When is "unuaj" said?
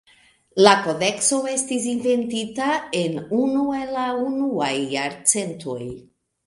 4.27-4.75